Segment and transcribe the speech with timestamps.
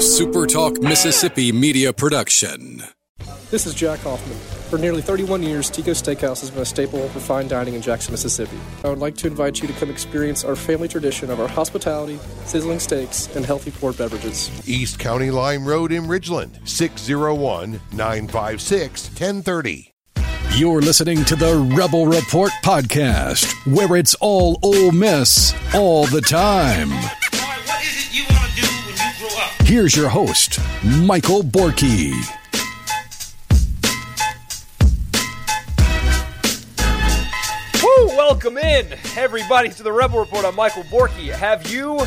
[0.00, 2.82] SuperTalk Mississippi media production.
[3.50, 4.38] This is Jack Hoffman.
[4.70, 8.12] For nearly 31 years, Tico Steakhouse has been a staple for fine dining in Jackson,
[8.12, 8.56] Mississippi.
[8.82, 12.18] I would like to invite you to come experience our family tradition of our hospitality,
[12.46, 14.50] sizzling steaks, and healthy poured beverages.
[14.66, 19.92] East County Line Road in Ridgeland, 601 956 1030.
[20.56, 26.88] You're listening to the Rebel Report podcast, where it's all Ole Miss all the time.
[29.70, 32.10] Here's your host, Michael Borky.
[37.80, 38.06] Woo!
[38.16, 40.44] Welcome in, everybody, to the Rebel Report.
[40.44, 41.30] I'm Michael Borky.
[41.30, 42.00] Have you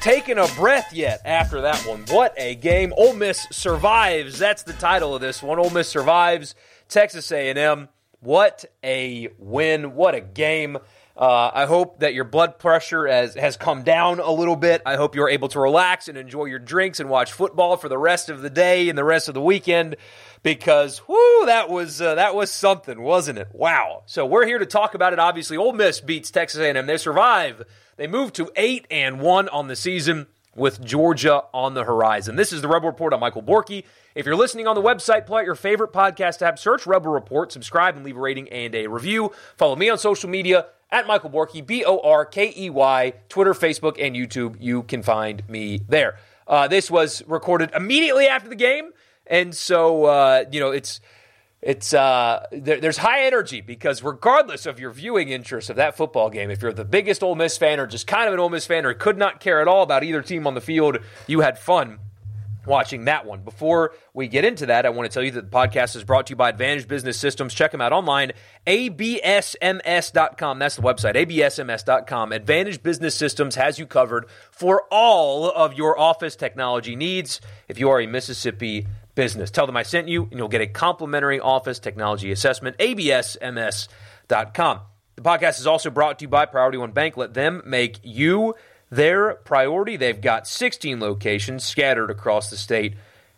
[0.00, 2.04] taken a breath yet after that one?
[2.08, 2.94] What a game!
[2.96, 4.38] Ole Miss survives.
[4.38, 5.58] That's the title of this one.
[5.58, 6.54] Ole Miss survives.
[6.86, 7.88] Texas A&M.
[8.20, 9.96] What a win!
[9.96, 10.78] What a game!
[11.18, 14.82] Uh, I hope that your blood pressure has, has come down a little bit.
[14.86, 17.98] I hope you're able to relax and enjoy your drinks and watch football for the
[17.98, 19.96] rest of the day and the rest of the weekend
[20.44, 23.48] because whoo, that was uh, that was something, wasn't it?
[23.52, 24.04] Wow.
[24.06, 25.18] So we're here to talk about it.
[25.18, 26.86] Obviously, Ole Miss beats Texas A&M.
[26.86, 27.64] They survive.
[27.96, 32.36] They move to eight and one on the season with Georgia on the horizon.
[32.36, 33.14] This is the Rebel Report.
[33.14, 33.84] I'm Michael Borky.
[34.14, 37.52] If you're listening on the website, play out your favorite podcast app, search Rebel Report,
[37.52, 39.32] subscribe, and leave a rating and a review.
[39.56, 43.54] Follow me on social media at Michael Borky, B O R K E Y, Twitter,
[43.54, 44.56] Facebook, and YouTube.
[44.60, 46.16] You can find me there.
[46.46, 48.90] Uh, this was recorded immediately after the game,
[49.26, 51.00] and so uh, you know it's
[51.68, 56.30] it's uh, there, there's high energy because regardless of your viewing interest of that football
[56.30, 58.64] game, if you're the biggest Ole Miss fan or just kind of an Ole Miss
[58.64, 61.58] fan or could not care at all about either team on the field, you had
[61.58, 61.98] fun
[62.64, 63.42] watching that one.
[63.42, 66.28] Before we get into that, I want to tell you that the podcast is brought
[66.28, 67.52] to you by Advantage Business Systems.
[67.52, 68.32] Check them out online,
[68.66, 70.58] absms.com.
[70.58, 72.32] That's the website, absms.com.
[72.32, 77.90] Advantage Business Systems has you covered for all of your office technology needs if you
[77.90, 78.86] are a Mississippi
[79.18, 79.50] business.
[79.50, 83.90] Tell them I sent you, and you'll get a complimentary office technology assessment, absms.com.
[85.16, 87.16] The podcast is also brought to you by Priority One Bank.
[87.16, 88.54] Let them make you
[88.90, 89.96] their priority.
[89.96, 92.94] They've got 16 locations scattered across the state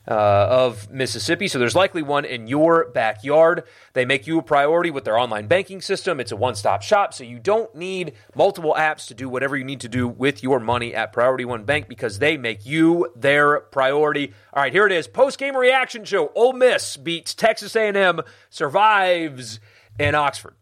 [0.09, 3.65] uh, of Mississippi, so there's likely one in your backyard.
[3.93, 6.21] They make you a priority with their online banking system.
[6.21, 9.65] It's a one stop shop, so you don't need multiple apps to do whatever you
[9.65, 13.61] need to do with your money at Priority One Bank because they make you their
[13.61, 14.33] priority.
[14.53, 16.33] All right, here it is post game reaction show.
[16.35, 19.61] Ole Miss beats Texas A&M, survives
[19.99, 20.55] in Oxford.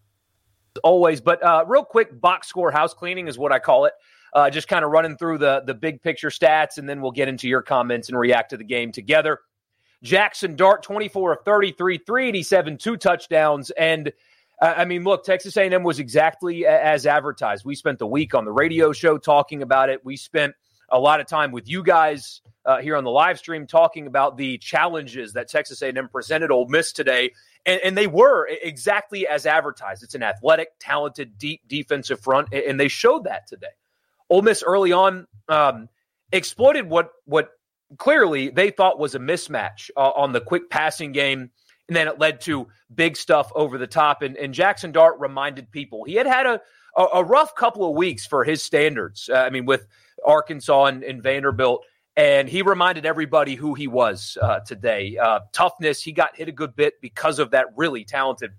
[0.83, 3.95] Always, but uh, real quick, box score house cleaning is what I call it
[4.33, 7.29] uh, just kind of running through the the big picture stats, and then we'll get
[7.29, 9.41] into your comments and react to the game together.
[10.03, 13.71] Jackson Dart, 24 of 33, 387, two touchdowns.
[13.71, 14.13] And
[14.61, 17.65] uh, I mean, look, Texas A&M was exactly as advertised.
[17.65, 20.05] We spent the week on the radio show talking about it.
[20.05, 20.55] We spent
[20.89, 24.37] a lot of time with you guys uh, here on the live stream talking about
[24.37, 27.33] the challenges that Texas A&M presented Ole Miss today.
[27.67, 30.03] And, and, they were exactly as advertised.
[30.03, 33.67] It's an athletic, talented, deep defensive front, and they showed that today.
[34.31, 35.89] Ole Miss early on um,
[36.33, 37.51] exploited what what
[37.97, 41.51] clearly they thought was a mismatch uh, on the quick passing game,
[41.89, 44.23] and then it led to big stuff over the top.
[44.23, 46.61] And, and Jackson Dart reminded people he had had a
[46.97, 49.31] a, a rough couple of weeks for his standards.
[49.33, 49.87] Uh, I mean, with
[50.25, 51.85] Arkansas and, and, Vanderbilt.
[52.17, 55.17] And he reminded everybody who he was uh, today.
[55.17, 56.03] Uh, toughness.
[56.03, 58.51] He got hit a good bit because of that really talented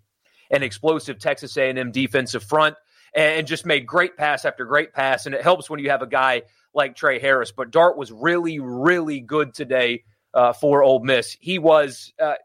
[0.50, 2.78] and explosive Texas A&M defensive front
[3.14, 5.26] and just made great pass after great pass.
[5.26, 6.44] And it helps when you have a guy
[6.74, 7.52] like Tre Harris.
[7.52, 10.04] But Dart was really, really good today
[10.34, 11.38] uh, for Ole Miss.
[11.40, 12.14] He was.
[12.20, 12.36] Uh,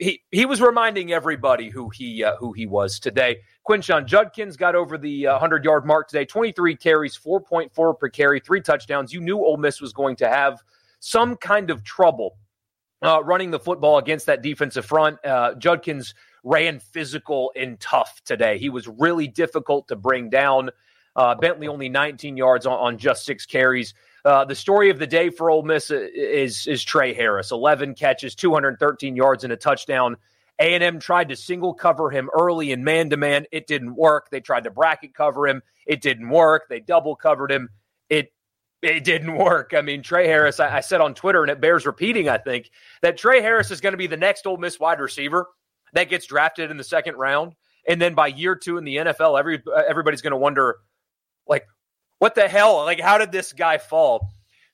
[0.00, 3.38] he he was reminding everybody who he uh, who he was today.
[3.68, 6.24] Quinshon Judkins got over the uh, hundred yard mark today.
[6.24, 9.12] Twenty three carries, four point four per carry, three touchdowns.
[9.12, 10.60] You knew Ole Miss was going to have
[10.98, 12.36] some kind of trouble
[13.02, 15.24] uh, running the football against that defensive front.
[15.24, 16.14] Uh, Judkins
[16.46, 18.56] ran physical and tough today.
[18.56, 20.70] He was really difficult to bring down.
[21.16, 23.94] Uh, Bentley only 19 yards on, on just six carries.
[24.24, 28.34] Uh, the story of the day for Ole Miss is is Tre Harris, 11 catches,
[28.34, 30.16] 213 yards, and a touchdown.
[30.58, 33.44] A&M tried to single cover him early in man to man.
[33.52, 34.30] It didn't work.
[34.30, 35.62] They tried to bracket cover him.
[35.84, 36.68] It didn't work.
[36.68, 37.70] They double covered him.
[38.08, 38.32] It
[38.82, 39.72] it didn't work.
[39.76, 42.70] I mean, Tre Harris, I, I said on Twitter, and it bears repeating, I think,
[43.02, 45.48] that Tre Harris is going to be the next Ole Miss wide receiver
[45.96, 47.54] that gets drafted in the second round,
[47.88, 50.76] and then by year two in the NFL, every everybody's going to wonder,
[51.48, 51.66] like,
[52.18, 52.76] what the hell?
[52.84, 54.28] Like, how did this guy fall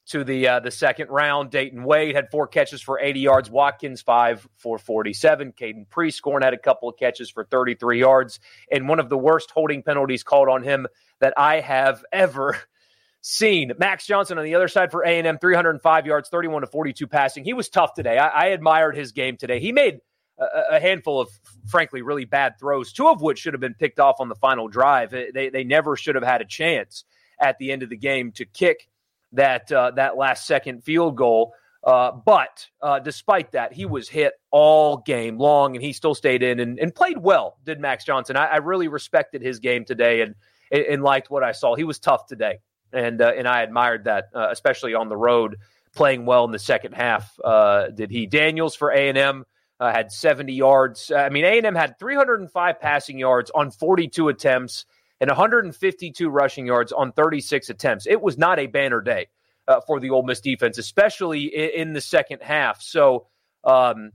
[0.06, 1.50] to the uh, the second round?
[1.50, 3.50] Dayton Wade had four catches for 80 yards.
[3.50, 5.52] Watkins five for 47.
[5.52, 8.40] Caden Prieskorn had a couple of catches for 33 yards,
[8.70, 10.86] and one of the worst holding penalties called on him
[11.20, 12.58] that I have ever
[13.20, 13.72] seen.
[13.78, 17.44] Max Johnson on the other side for A&M, 305 yards, 31 to 42 passing.
[17.44, 18.18] He was tough today.
[18.18, 19.60] I, I admired his game today.
[19.60, 20.00] He made
[20.38, 21.28] a, handful of,
[21.66, 24.68] frankly, really bad throws, two of which should have been picked off on the final
[24.68, 25.10] drive.
[25.10, 27.04] They, they never should have had a chance
[27.40, 28.88] at the end of the game to kick
[29.32, 31.54] that, uh, that last second field goal.
[31.84, 36.42] Uh, but uh, despite that, he was hit all game long, and he still stayed
[36.42, 37.58] in and, and played well.
[37.64, 38.36] Did Max Johnson?
[38.36, 40.36] I, I, really respected his game today and,
[40.70, 41.74] and liked what I saw.
[41.74, 42.58] He was tough today
[42.92, 45.56] and uh, and I admired that, uh, especially on the road,
[45.94, 47.38] playing well in the second half.
[47.42, 48.26] Uh, did he?
[48.26, 49.44] Daniels for A and M
[49.82, 51.10] uh, had 70 yards.
[51.10, 54.86] I mean, A and M had 305 passing yards on 42 attempts
[55.20, 58.06] and 152 rushing yards on 36 attempts.
[58.06, 59.28] It was not a banner day
[59.66, 62.80] uh, for the Ole Miss defense, especially in, in the second half.
[62.82, 63.26] So.
[63.64, 64.10] Um,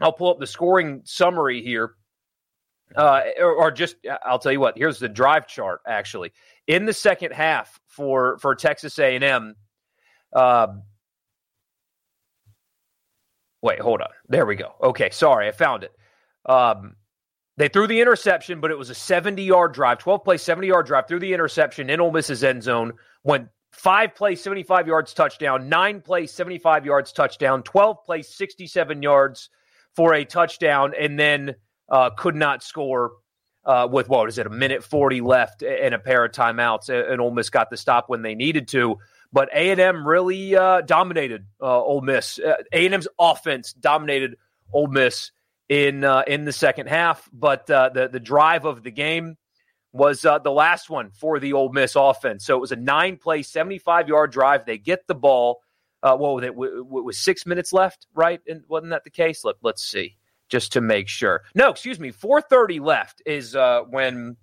[0.00, 1.94] I'll pull up the scoring summary here.
[2.96, 4.78] Uh, or, or, just I'll tell you what.
[4.78, 5.80] Here's the drive chart.
[5.86, 6.32] Actually,
[6.66, 9.54] in the second half for for Texas A&M.
[10.34, 10.82] Um,
[13.62, 14.08] wait, hold on.
[14.28, 14.74] There we go.
[14.82, 15.92] Okay, sorry, I found it.
[16.46, 16.96] Um,
[17.56, 20.86] they threw the interception, but it was a 70 yard drive, 12 play, 70 yard
[20.86, 22.92] drive through the interception in Ole Miss's end zone.
[23.24, 29.50] Went five plays, 75 yards touchdown, nine plays, 75 yards touchdown, 12 plays, 67 yards
[29.96, 31.54] for a touchdown, and then
[31.88, 33.12] uh, could not score
[33.64, 37.20] uh, with what is it, a minute 40 left and a pair of timeouts, and
[37.20, 38.96] Ole Miss got the stop when they needed to.
[39.32, 42.38] But A&M really uh, dominated uh, Ole Miss.
[42.38, 44.36] Uh, A&M's offense dominated
[44.72, 45.32] Ole Miss
[45.68, 49.36] in uh, in the second half, but uh, the the drive of the game
[49.92, 52.44] was uh, the last one for the Ole Miss offense.
[52.44, 54.64] So it was a nine play, 75 yard drive.
[54.64, 55.60] They get the ball.
[56.02, 56.48] Uh, what was it?
[56.48, 58.40] W- w- was six minutes left, right?
[58.46, 59.44] And wasn't that the case?
[59.44, 60.16] Let, let's see
[60.48, 61.42] just to make sure.
[61.54, 62.12] No, excuse me.
[62.12, 64.36] 4:30 left is uh, when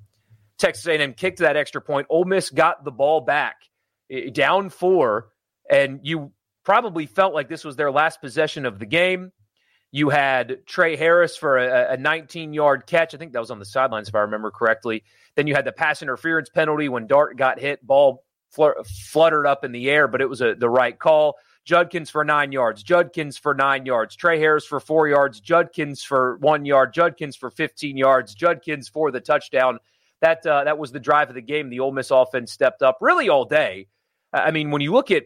[0.58, 2.08] Texas A&M kicked that extra point.
[2.10, 3.56] Ole Miss got the ball back,
[4.34, 5.30] down four,
[5.70, 6.32] and you
[6.64, 9.32] probably felt like this was their last possession of the game.
[9.92, 13.14] You had Tre Harris for a, a 19 yard catch.
[13.14, 15.04] I think that was on the sidelines, if I remember correctly.
[15.36, 19.64] Then you had the pass interference penalty when Dart got hit, ball fl- fluttered up
[19.64, 21.36] in the air, but it was a, the right call.
[21.66, 26.38] Judkins for nine yards, Judkins for nine yards, Tre Harris for four yards, Judkins for
[26.38, 29.80] one yard, Judkins for 15 yards, Judkins for the touchdown.
[30.22, 31.70] That uh, that was the drive of the game.
[31.70, 33.88] The Ole Miss offense stepped up really all day.
[34.34, 35.24] I mean, when you look at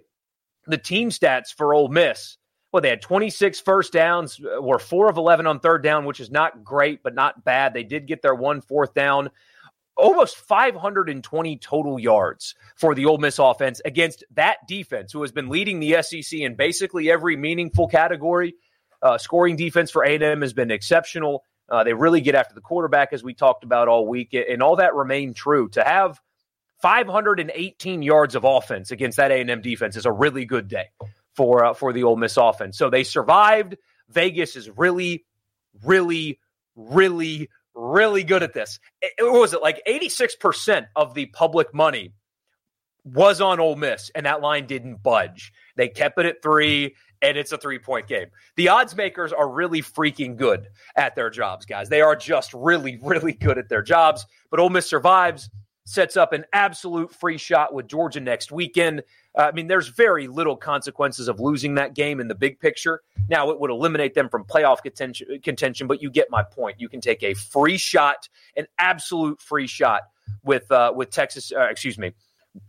[0.68, 2.38] the team stats for Ole Miss,
[2.72, 6.20] well, they had 26 first downs, uh, were four of 11 on third down, which
[6.20, 7.74] is not great, but not bad.
[7.74, 9.32] They did get their one fourth down
[10.00, 15.50] almost 520 total yards for the Ole Miss offense against that defense, who has been
[15.50, 18.56] leading the SEC in basically every meaningful category.
[19.02, 21.44] Uh, scoring defense for A&M has been exceptional.
[21.70, 24.78] Uh, they really get after the quarterback, as we talked about all week, and all
[24.78, 25.70] that remained true.
[25.70, 26.20] To have
[26.82, 30.90] 518 yards of offense against that A&M defense is a really good day
[31.34, 32.78] for uh, for the Ole Miss offense.
[32.78, 33.78] So they survived.
[34.10, 35.26] Vegas is really,
[35.84, 36.40] really,
[36.76, 37.50] really
[37.80, 38.80] really good at this.
[39.02, 42.14] It, what was it like 86% of the public money
[43.04, 45.54] was on Ole Miss, and that line didn't budge.
[45.76, 48.28] They kept it at three, and it's a three point game.
[48.56, 51.90] The odds makers are really freaking good at their jobs, guys.
[51.90, 54.26] They are just really, really good at their jobs.
[54.50, 55.50] But Ole Miss survives,
[55.90, 59.02] sets up an absolute free shot with Georgia next weekend.
[59.36, 63.02] Uh, I mean, there's very little consequences of losing that game in the big picture.
[63.28, 66.80] Now, it would eliminate them from playoff contention, contention but you get my point.
[66.80, 70.04] You can take a free shot, an absolute free shot
[70.44, 71.52] with uh, with Texas.
[71.52, 72.12] Uh, excuse me,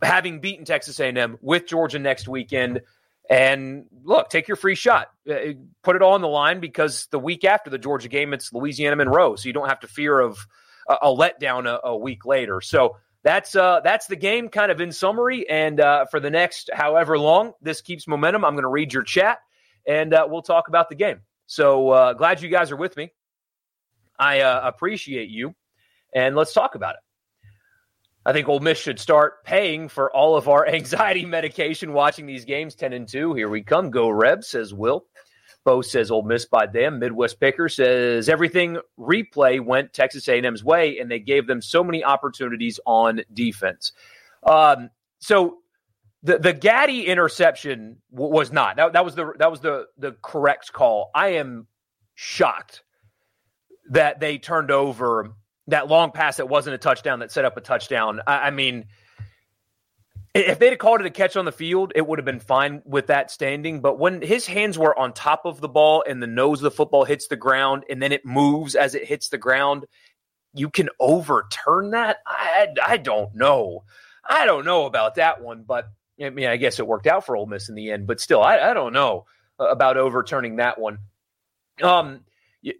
[0.01, 2.81] having beaten Texas A&M with Georgia next weekend.
[3.29, 5.07] And look, take your free shot.
[5.29, 8.51] Uh, put it all on the line because the week after the Georgia game, it's
[8.51, 10.45] Louisiana Monroe, so you don't have to fear of
[10.87, 12.59] a, letdown a, a week later.
[12.61, 15.47] So that's uh, that's the game, kind of in summary.
[15.49, 19.03] And uh, for the next however long this keeps momentum, I'm going to read your
[19.03, 19.39] chat
[19.87, 21.21] and uh, we'll talk about the game.
[21.47, 23.11] So uh, glad you guys are with me.
[24.17, 25.55] I uh, appreciate you,
[26.13, 27.01] and let's talk about it.
[28.25, 32.45] I think Ole Miss should start paying for all of our anxiety medication watching these
[32.45, 32.75] games.
[32.75, 33.89] Ten and two, here we come.
[33.89, 35.05] Go Reb says Will.
[35.63, 36.99] Bo says Ole Miss by them.
[36.99, 42.03] Midwest Picker says everything replay went Texas A&M's way, and they gave them so many
[42.03, 43.91] opportunities on defense.
[44.43, 45.57] Um, so
[46.23, 50.15] the the Gaddy interception w- was not that, that was the that was the the
[50.21, 51.11] correct call.
[51.13, 51.67] I am
[52.15, 52.83] shocked
[53.89, 55.33] that they turned over
[55.71, 58.21] that long pass that wasn't a touchdown that set up a touchdown.
[58.25, 58.85] I, I mean
[60.33, 62.81] if they'd have called it a catch on the field, it would have been fine
[62.85, 63.81] with that standing.
[63.81, 66.71] But when his hands were on top of the ball and the nose of the
[66.71, 69.85] football hits the ground and then it moves as it hits the ground,
[70.53, 72.17] you can overturn that?
[72.25, 73.83] I, I don't know.
[74.27, 75.89] I don't know about that one, but
[76.21, 78.41] I mean, I guess it worked out for Ole Miss in the end, but still,
[78.41, 79.25] I, I don't know
[79.59, 80.99] about overturning that one.
[81.81, 82.21] Um,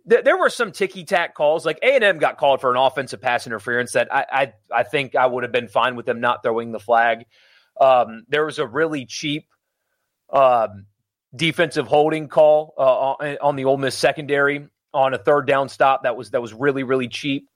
[0.06, 1.66] there were some ticky tack calls.
[1.66, 4.84] Like A and M got called for an offensive pass interference that I, I, I
[4.84, 7.26] think I would have been fine with them not throwing the flag.
[7.80, 9.48] Um, there was a really cheap
[10.32, 10.86] um,
[11.36, 16.16] defensive holding call uh, on the Ole Miss secondary on a third down stop that
[16.16, 17.48] was that was really really cheap.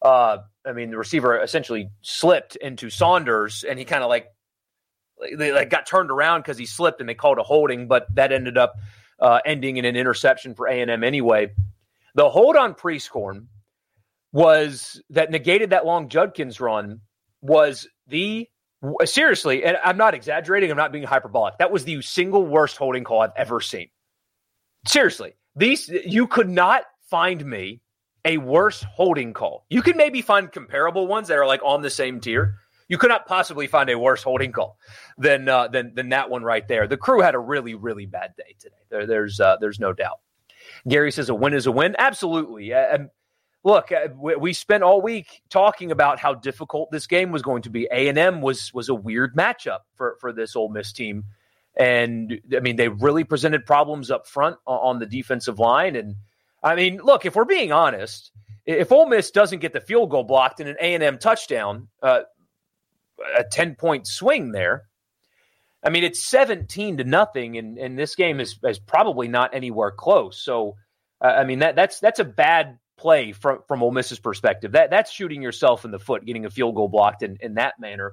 [0.00, 4.26] Uh, I mean, the receiver essentially slipped into Saunders, and he kind of like
[5.36, 8.32] they like got turned around because he slipped, and they called a holding, but that
[8.32, 8.74] ended up
[9.24, 11.50] uh, ending in an interception for A and M anyway.
[12.14, 13.46] The hold on Prieskorn
[14.32, 17.00] was that negated that long Judkins run
[17.40, 18.46] was the
[19.04, 21.56] seriously, and I'm not exaggerating, I'm not being hyperbolic.
[21.58, 23.88] That was the single worst holding call I've ever seen.
[24.86, 27.80] Seriously, these you could not find me
[28.26, 29.64] a worse holding call.
[29.70, 32.56] You could maybe find comparable ones that are like on the same tier.
[32.88, 34.78] You could not possibly find a worse holding call
[35.16, 36.86] than uh, than than that one right there.
[36.86, 38.74] The crew had a really really bad day today.
[38.90, 40.20] There, there's uh, there's no doubt.
[40.88, 41.96] Gary says a win is a win.
[41.98, 42.72] Absolutely.
[42.72, 43.10] And
[43.64, 47.70] look, uh, we spent all week talking about how difficult this game was going to
[47.70, 47.88] be.
[47.90, 51.24] A and M was was a weird matchup for for this Ole Miss team,
[51.76, 55.96] and I mean they really presented problems up front on the defensive line.
[55.96, 56.16] And
[56.62, 58.30] I mean, look, if we're being honest,
[58.66, 61.88] if Ole Miss doesn't get the field goal blocked in an A and M touchdown,
[62.02, 62.20] uh,
[63.36, 64.84] a ten point swing there.
[65.82, 69.90] I mean, it's seventeen to nothing, and, and this game is is probably not anywhere
[69.90, 70.42] close.
[70.42, 70.76] So,
[71.20, 74.72] uh, I mean that that's that's a bad play from from Ole Miss's perspective.
[74.72, 77.74] That that's shooting yourself in the foot, getting a field goal blocked in in that
[77.78, 78.12] manner.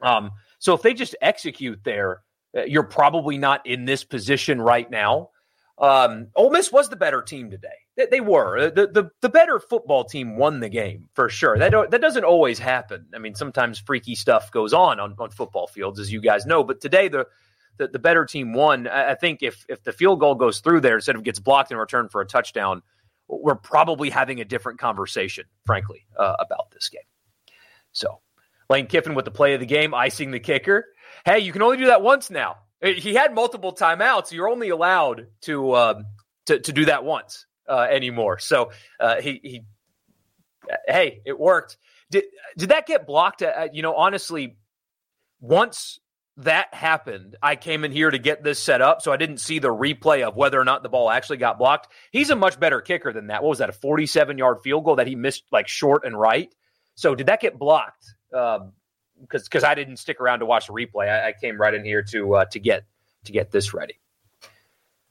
[0.00, 2.22] Um, so if they just execute there,
[2.56, 5.30] uh, you're probably not in this position right now.
[5.78, 7.68] Um, Ole Miss was the better team today.
[7.98, 11.58] They, they were the, the the better football team won the game for sure.
[11.58, 13.06] That that doesn't always happen.
[13.12, 16.62] I mean, sometimes freaky stuff goes on on, on football fields, as you guys know.
[16.62, 17.26] But today the
[17.76, 18.86] the, the better team won.
[18.86, 21.72] I, I think if if the field goal goes through there instead of gets blocked
[21.72, 22.82] in return for a touchdown,
[23.26, 27.02] we're probably having a different conversation, frankly, uh, about this game.
[27.90, 28.20] So,
[28.70, 30.86] Lane Kiffin with the play of the game, icing the kicker.
[31.24, 32.58] Hey, you can only do that once now.
[32.80, 34.30] He had multiple timeouts.
[34.30, 36.04] You're only allowed to um,
[36.46, 38.38] to, to do that once uh, anymore.
[38.38, 38.70] So
[39.00, 39.62] uh, he he,
[40.86, 41.76] hey, it worked.
[42.10, 42.24] Did
[42.56, 43.42] did that get blocked?
[43.42, 44.56] Uh, you know, honestly,
[45.40, 46.00] once
[46.38, 49.58] that happened, I came in here to get this set up, so I didn't see
[49.58, 51.88] the replay of whether or not the ball actually got blocked.
[52.12, 53.42] He's a much better kicker than that.
[53.42, 53.68] What was that?
[53.68, 56.54] A 47 yard field goal that he missed like short and right.
[56.94, 58.06] So did that get blocked?
[58.30, 58.72] Because um,
[59.30, 61.08] because I didn't stick around to watch the replay.
[61.08, 62.84] I, I came right in here to uh, to get
[63.24, 63.98] to get this ready.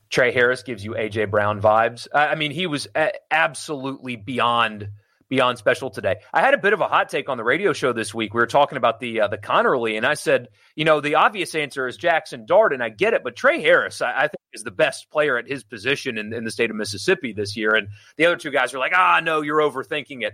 [0.10, 2.08] Tre Harris gives you AJ Brown vibes.
[2.14, 2.88] I, mean, he was
[3.32, 4.90] absolutely beyond
[5.30, 6.18] beyond special today.
[6.34, 8.34] I had a bit of a hot take on the radio show this week.
[8.34, 11.56] We were talking about the uh, the Conerly, and I said, you know, the obvious
[11.56, 14.64] answer is Jackson Dart, and I get it, but Tre Harris, I, I think, is
[14.64, 17.76] the best player at his position in, in, the state of Mississippi this year.
[17.76, 20.34] And the other two guys are like, ah, no, you're overthinking it.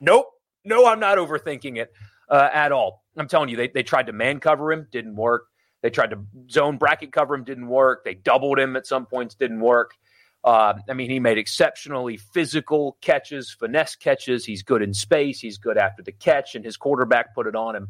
[0.00, 0.26] Nope,
[0.64, 1.92] no, I'm not overthinking it
[2.28, 3.04] uh, at all.
[3.16, 5.49] I'm telling you, they they tried to man cover him, didn't work.
[5.82, 8.04] They tried to zone bracket cover him, didn't work.
[8.04, 9.96] They doubled him at some points, didn't work.
[10.42, 14.44] Uh, I mean, he made exceptionally physical catches, finesse catches.
[14.44, 15.40] He's good in space.
[15.40, 17.88] He's good after the catch, and his quarterback put it on him.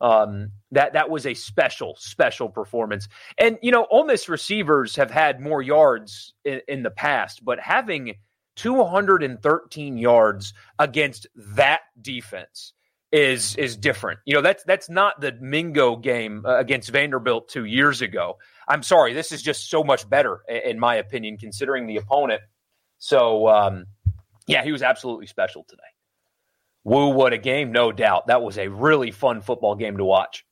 [0.00, 3.08] Um, that that was a special, special performance.
[3.36, 7.58] And you know, Ole Miss receivers have had more yards in, in the past, but
[7.58, 8.14] having
[8.54, 12.74] 213 yards against that defense
[13.10, 14.20] is is different.
[14.24, 18.38] You know, that's that's not the Mingo game uh, against Vanderbilt two years ago.
[18.68, 22.42] I'm sorry, this is just so much better in my opinion, considering the opponent.
[22.98, 23.86] So, um,
[24.46, 25.82] yeah, he was absolutely special today.
[26.84, 28.26] Woo, what a game, no doubt.
[28.26, 30.44] That was a really fun football game to watch.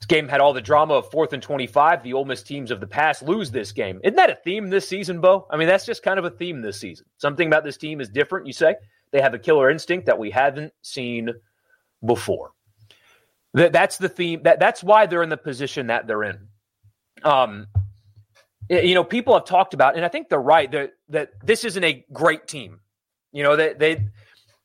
[0.00, 2.02] This game had all the drama of fourth and 25.
[2.02, 4.00] The Ole Miss teams of the past lose this game.
[4.02, 5.46] Isn't that a theme this season, Bo?
[5.50, 7.06] I mean, that's just kind of a theme this season.
[7.18, 8.74] Something about this team is different, you say?
[9.12, 11.30] They have a killer instinct that we haven't seen
[12.04, 12.52] before.
[13.54, 14.42] That, that's the theme.
[14.44, 16.48] That, that's why they're in the position that they're in.
[17.22, 17.66] Um,
[18.68, 21.84] you know, people have talked about, and I think they're right that that this isn't
[21.84, 22.80] a great team.
[23.32, 24.08] You know, they they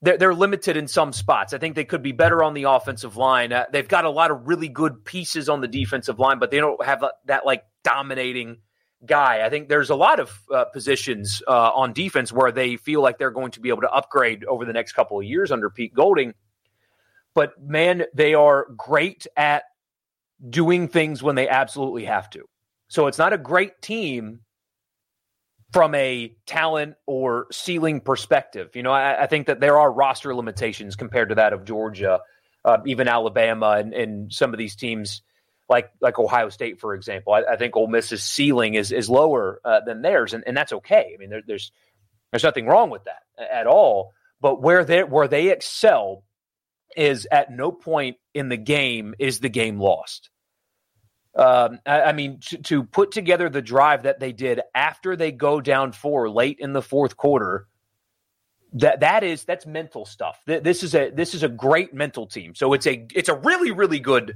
[0.01, 1.53] they're, they're limited in some spots.
[1.53, 3.51] I think they could be better on the offensive line.
[3.51, 6.59] Uh, they've got a lot of really good pieces on the defensive line, but they
[6.59, 8.57] don't have that, that like dominating
[9.05, 9.45] guy.
[9.45, 13.17] I think there's a lot of uh, positions uh, on defense where they feel like
[13.17, 15.93] they're going to be able to upgrade over the next couple of years under Pete
[15.93, 16.33] Golding.
[17.33, 19.63] But man, they are great at
[20.49, 22.45] doing things when they absolutely have to.
[22.87, 24.41] So it's not a great team
[25.73, 28.75] from a talent or ceiling perspective.
[28.75, 32.21] You know, I, I think that there are roster limitations compared to that of Georgia
[32.67, 35.21] uh, even Alabama and, and some of these teams
[35.69, 37.33] like like Ohio State, for example.
[37.33, 40.73] I, I think Ole Miss's ceiling is is lower uh, than theirs, and, and that's
[40.73, 41.11] okay.
[41.13, 41.71] I mean, there, there's
[42.31, 44.13] there's nothing wrong with that at all.
[44.39, 46.23] But where they where they excel
[46.95, 50.29] is at no point in the game is the game lost.
[51.35, 55.31] Um, I, I, mean, to, to, put together the drive that they did after they
[55.31, 57.67] go down four late in the fourth quarter,
[58.73, 60.41] that that is that's mental stuff.
[60.45, 62.55] This is a this is a great mental team.
[62.55, 64.35] So it's a it's a really really good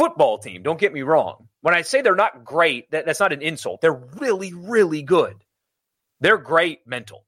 [0.00, 0.62] football team.
[0.62, 1.48] Don't get me wrong.
[1.60, 3.80] When I say they're not great, that, that's not an insult.
[3.80, 5.36] They're really really good.
[6.20, 7.24] They're great mental.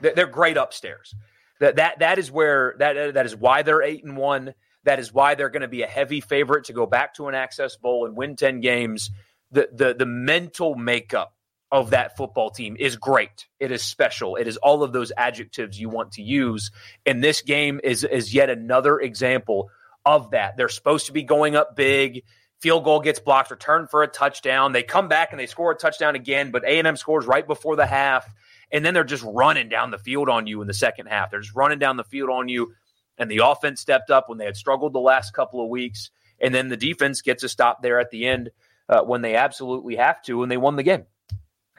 [0.00, 1.14] They're, they're great upstairs.
[1.60, 4.54] That that that is where that that is why they're eight and one.
[4.84, 7.34] That is why they're going to be a heavy favorite to go back to an
[7.34, 9.10] Access Bowl and win 10 games.
[9.50, 11.34] The, the, the mental makeup
[11.72, 13.46] of that football team is great.
[13.58, 14.36] It is special.
[14.36, 16.70] It is all of those adjectives you want to use.
[17.06, 19.70] And this game is, is yet another example
[20.04, 20.56] of that.
[20.56, 22.24] They're supposed to be going up big.
[22.60, 24.72] Field goal gets blocked, return for a touchdown.
[24.72, 27.86] They come back and they score a touchdown again, but A&M scores right before the
[27.86, 28.32] half.
[28.72, 31.30] And then they're just running down the field on you in the second half.
[31.30, 32.74] They're just running down the field on you
[33.18, 36.54] and the offense stepped up when they had struggled the last couple of weeks, and
[36.54, 38.50] then the defense gets a stop there at the end
[38.88, 41.04] uh, when they absolutely have to, and they won the game.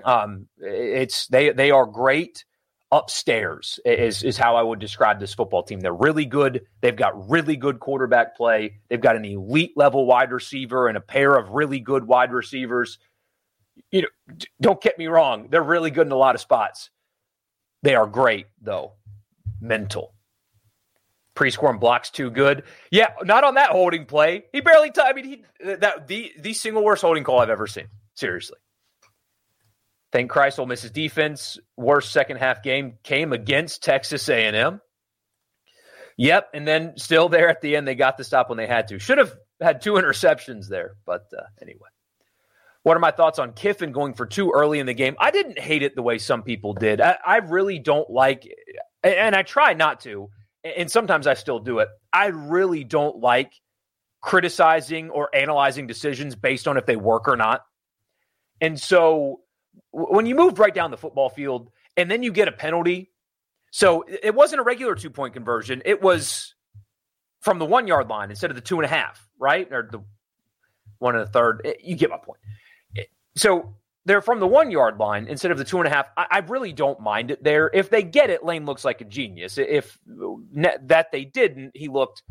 [0.03, 2.45] Um, it's they they are great
[2.95, 5.81] upstairs is is how I would describe this football team.
[5.81, 6.65] They're really good.
[6.81, 8.79] They've got really good quarterback play.
[8.89, 12.97] They've got an elite level wide receiver and a pair of really good wide receivers.
[13.91, 16.89] You know, don't get me wrong, they're really good in a lot of spots.
[17.83, 18.93] They are great though.
[19.59, 20.13] Mental
[21.35, 22.63] Prieskorn blocks too good.
[22.91, 24.45] Yeah, not on that holding play.
[24.53, 24.91] He barely.
[24.91, 27.87] T- I mean, he that the the single worst holding call I've ever seen.
[28.13, 28.57] Seriously.
[30.15, 34.79] Thank Christ, Ole Miss's defense worst second half game came against Texas A&M.
[36.15, 38.87] Yep, and then still there at the end, they got the stop when they had
[38.87, 38.97] to.
[38.97, 41.89] Should have had two interceptions there, but uh, anyway.
[42.83, 45.17] What are my thoughts on Kiffin going for two early in the game?
[45.19, 47.01] I didn't hate it the way some people did.
[47.01, 48.47] I, I really don't like,
[49.03, 50.29] and I try not to
[50.63, 51.89] and sometimes I still do it.
[52.13, 53.51] I really don't like
[54.21, 57.65] criticizing or analyzing decisions based on if they work or not.
[58.61, 59.41] And so
[59.91, 63.11] when you move right down the football field and then you get a penalty,
[63.71, 66.55] so it wasn't a regular two point conversion, it was
[67.41, 69.71] from the one yard line instead of the two and a half, right?
[69.71, 70.03] Or the
[70.99, 71.75] one and a third.
[71.81, 72.39] You get my point.
[73.37, 76.09] So they're from the one yard line instead of the two and a half.
[76.15, 77.69] I, I, really don't mind it there.
[77.73, 79.57] If they get it, Lane looks like a genius.
[79.57, 82.23] If ne- that they didn't, he looked,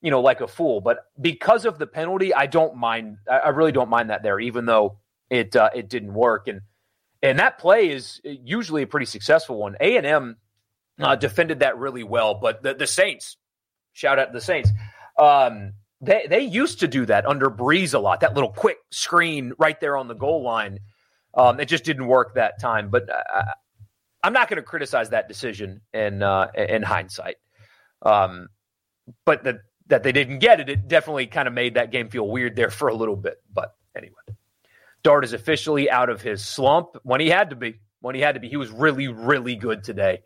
[0.00, 0.80] you know, like a fool.
[0.80, 3.18] But because of the penalty, I don't mind.
[3.30, 4.98] I, I really don't mind that there, even though
[5.28, 6.48] it uh, it didn't work.
[6.48, 6.60] And
[7.22, 9.76] and that play is usually a pretty successful one.
[9.80, 10.36] A and M
[11.00, 13.36] uh, defended that really well, but the, the Saints,
[13.92, 14.70] shout out to the Saints.
[15.18, 18.20] Um, they they used to do that under Brees a lot.
[18.20, 20.78] That little quick screen right there on the goal line
[21.34, 22.90] um, it just didn't work that time.
[22.90, 23.42] But uh,
[24.22, 27.36] I'm not going to criticize that decision in uh, in hindsight.
[28.02, 28.48] Um,
[29.24, 32.28] but that that they didn't get it, it definitely kind of made that game feel
[32.28, 33.40] weird there for a little bit.
[33.52, 34.14] But anyway,
[35.02, 37.80] Dart is officially out of his slump when he had to be.
[38.00, 40.20] When he had to be, he was really, really good today.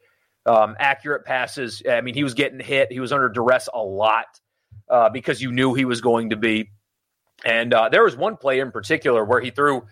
[0.44, 1.82] Um, accurate passes.
[1.88, 2.92] I mean, he was getting hit.
[2.92, 4.26] He was under duress a lot
[4.90, 6.70] uh, because you knew he was going to be.
[7.44, 9.84] And uh, there was one play in particular where he threw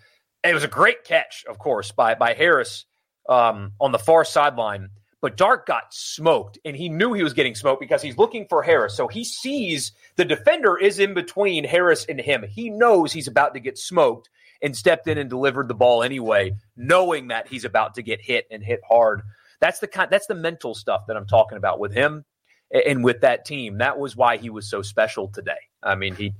[0.43, 2.85] it was a great catch, of course, by by Harris
[3.29, 4.89] um, on the far sideline.
[5.21, 8.63] But Dart got smoked, and he knew he was getting smoked because he's looking for
[8.63, 8.95] Harris.
[8.97, 12.43] So he sees the defender is in between Harris and him.
[12.49, 14.29] He knows he's about to get smoked
[14.61, 18.45] and stepped in and delivered the ball anyway, knowing that he's about to get hit
[18.51, 19.21] and hit hard.
[19.59, 22.25] That's the kind that's the mental stuff that I'm talking about with him
[22.71, 23.77] and with that team.
[23.79, 25.59] That was why he was so special today.
[25.83, 26.33] I mean, he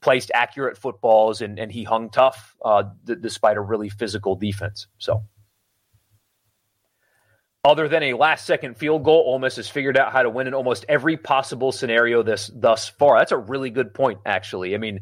[0.00, 4.86] placed accurate footballs and, and he hung tough uh, d- despite a really physical defense.
[4.98, 5.24] So,
[7.64, 10.46] other than a last second field goal, Ole Miss has figured out how to win
[10.46, 13.18] in almost every possible scenario this thus far.
[13.18, 14.74] That's a really good point, actually.
[14.74, 15.00] I mean,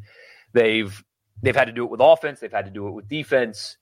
[0.53, 1.03] they've
[1.43, 3.77] they've had to do it with offense, they've had to do it with defense,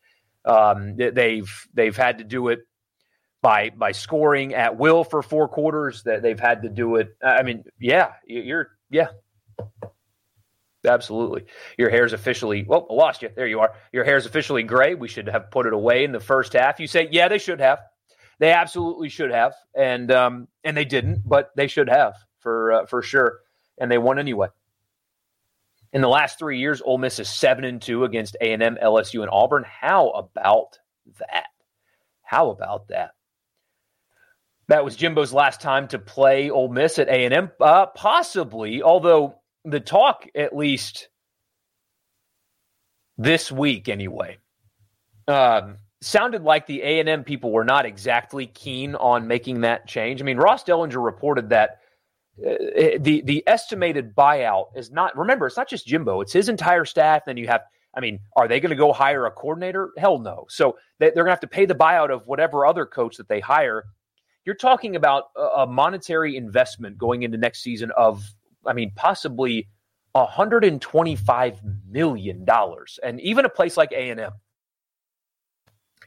[0.44, 2.61] um, they've they've had to do it
[3.42, 6.03] by by scoring at will for four quarters.
[6.05, 7.16] That they've had to do it.
[7.23, 9.09] I mean, yeah, you're yeah
[10.87, 11.44] Absolutely.
[11.77, 13.29] Your hair's officially, well, I lost you.
[13.35, 13.73] There you are.
[13.92, 14.94] Your hair's officially gray.
[14.94, 16.81] We should have put it away in the first half.
[16.81, 17.81] You say, yeah, they should have.
[18.38, 19.55] They absolutely should have.
[19.75, 23.40] And, um, and they didn't, but they should have for, uh, for sure.
[23.79, 24.49] And they won anyway.
[25.92, 28.79] In the last three years, Ole Miss is seven and two against A and M,
[28.83, 29.64] LSU, and Auburn.
[29.64, 30.79] How about
[31.18, 31.46] that?
[32.22, 33.11] How about that?
[34.70, 38.83] that was Jimbo's last time to play Ole Miss at A and M, uh, possibly.
[38.83, 41.09] Although the talk, at least
[43.18, 44.38] this week, anyway,
[45.26, 49.88] um, sounded like the A and M people were not exactly keen on making that
[49.88, 50.22] change.
[50.22, 51.81] I mean, Ross Dellinger reported that
[52.46, 55.16] uh, the the estimated buyout is not.
[55.16, 57.22] Remember, it's not just Jimbo; it's his entire staff.
[57.26, 57.62] Then you have.
[57.92, 59.90] I mean, are they going to go hire a coordinator?
[59.98, 60.46] Hell no.
[60.48, 63.29] So they, are going to have to pay the buyout of whatever other coach that
[63.29, 63.85] they hire
[64.44, 68.35] you're talking about a monetary investment going into next season of,
[68.66, 69.68] I mean, possibly
[70.12, 74.33] 125 million dollars, and even a place like A and M,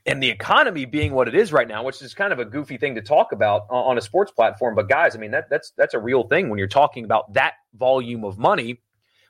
[0.06, 2.78] and the economy being what it is right now, which is kind of a goofy
[2.78, 4.76] thing to talk about on a sports platform.
[4.76, 7.54] But guys, I mean that that's that's a real thing when you're talking about that
[7.74, 8.82] volume of money.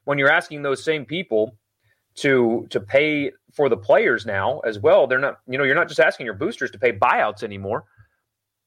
[0.05, 1.55] When you're asking those same people
[2.15, 5.39] to to pay for the players now as well, they're not.
[5.47, 7.85] You know, you're not just asking your boosters to pay buyouts anymore.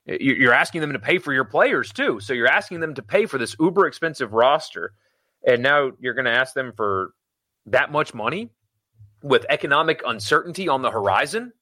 [0.06, 2.20] You're asking them to pay for your players too.
[2.20, 4.92] So you're asking them to pay for this uber expensive roster.
[5.44, 7.10] And now you're going to ask them for
[7.66, 8.50] that much money
[9.22, 11.52] with economic uncertainty on the horizon.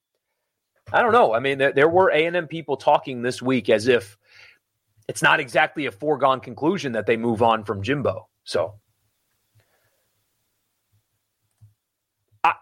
[0.93, 1.35] I don't know.
[1.35, 4.17] I mean, there were A&M people talking this week as if
[5.09, 8.29] it's not exactly a foregone conclusion that they move on from Jimbo.
[8.45, 8.75] So
[12.43, 12.55] I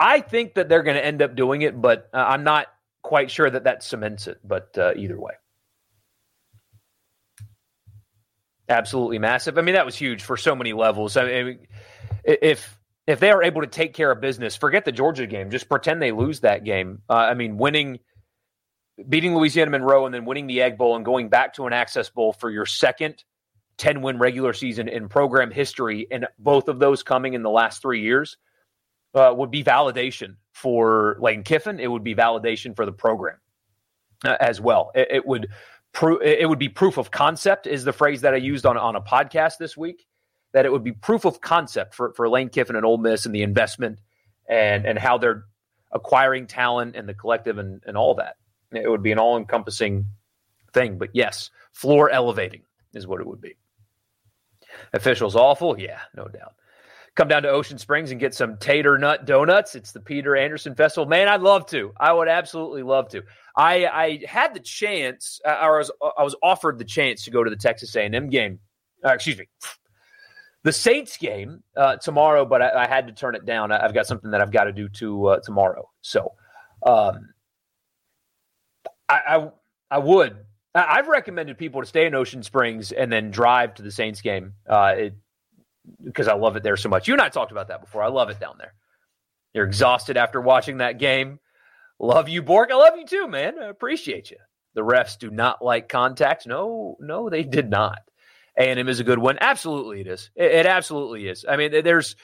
[0.00, 2.66] I think that they're going to end up doing it, but uh, I'm not
[3.02, 5.32] quite sure that that cements it, but uh, either way.
[8.68, 9.56] Absolutely massive.
[9.56, 11.16] I mean, that was huge for so many levels.
[11.16, 11.58] I mean,
[12.24, 12.77] if
[13.08, 15.50] if they are able to take care of business, forget the Georgia game.
[15.50, 17.00] Just pretend they lose that game.
[17.08, 18.00] Uh, I mean, winning,
[19.08, 22.10] beating Louisiana Monroe, and then winning the Egg Bowl and going back to an Access
[22.10, 23.24] Bowl for your second
[23.78, 27.80] 10 win regular season in program history, and both of those coming in the last
[27.80, 28.36] three years
[29.14, 31.80] uh, would be validation for Lane Kiffin.
[31.80, 33.38] It would be validation for the program
[34.22, 34.90] uh, as well.
[34.94, 35.48] It, it would
[35.92, 38.96] pro- it would be proof of concept is the phrase that I used on on
[38.96, 40.04] a podcast this week.
[40.58, 43.32] That it would be proof of concept for for Lane Kiffin and Ole Miss and
[43.32, 44.00] the investment
[44.48, 45.44] and and how they're
[45.92, 48.38] acquiring talent and the collective and and all that.
[48.72, 50.06] It would be an all encompassing
[50.74, 50.98] thing.
[50.98, 53.54] But yes, floor elevating is what it would be.
[54.92, 56.54] Officials awful, yeah, no doubt
[57.14, 59.74] come down to Ocean Springs and get some Tato-Nut donuts.
[59.74, 61.06] It's the Peter Anderson Festival.
[61.08, 61.92] Man, I'd love to.
[61.96, 63.22] I would absolutely love to.
[63.56, 67.32] I, I had the chance, uh, or I was, I was offered the chance to
[67.32, 68.60] go to the Texas A&M game.
[69.04, 69.48] Uh, excuse me,
[70.68, 73.72] the Saints game uh, tomorrow, but I, I, had to turn it down.
[73.72, 75.88] I've got something that I've got to do to uh, tomorrow.
[76.02, 76.34] So,
[76.84, 77.30] um,
[79.08, 79.50] I, I,
[79.90, 80.36] I would.
[80.74, 84.52] I've recommended people to stay in Ocean Springs and then drive to the Saints game.
[84.68, 85.08] Uh,
[86.04, 87.08] because I love it there so much.
[87.08, 88.02] You and I talked about that before.
[88.02, 88.74] I love it down there.
[89.54, 91.40] You're exhausted after watching that game.
[91.98, 92.70] Love you, Bork.
[92.70, 93.54] I love you too, man.
[93.58, 94.36] I appreciate you.
[94.74, 96.46] The refs do not like contact.
[96.46, 98.00] No, no, they did not.
[98.58, 99.38] A&M is a good one.
[99.40, 100.30] Absolutely, it is.
[100.34, 101.44] It, it absolutely is.
[101.48, 102.16] I mean, there's,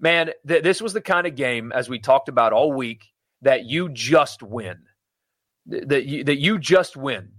[0.00, 3.04] man, th- this was the kind of game, as we talked about all week,
[3.42, 4.78] that you just win.
[5.66, 7.32] That you, that you just win.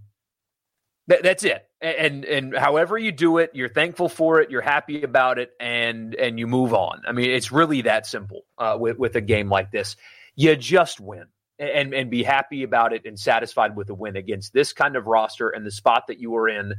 [1.08, 5.02] That, that's it and and however you do it you're thankful for it you're happy
[5.02, 8.98] about it and and you move on i mean it's really that simple uh, with
[8.98, 9.96] with a game like this
[10.36, 11.26] you just win
[11.58, 15.08] and and be happy about it and satisfied with the win against this kind of
[15.08, 16.76] roster and the spot that you were in